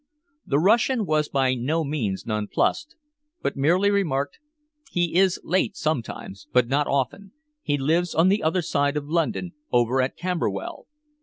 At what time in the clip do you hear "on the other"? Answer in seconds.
8.15-8.63